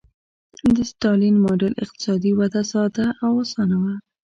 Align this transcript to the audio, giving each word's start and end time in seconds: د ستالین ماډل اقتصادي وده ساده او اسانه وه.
د 0.75 0.77
ستالین 0.91 1.35
ماډل 1.45 1.73
اقتصادي 1.83 2.31
وده 2.39 2.61
ساده 2.71 3.05
او 3.25 3.31
اسانه 3.43 3.77
وه. 3.83 3.93